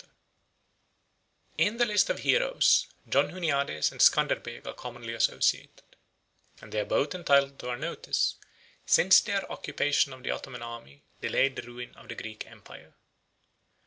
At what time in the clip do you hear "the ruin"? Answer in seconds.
11.55-11.93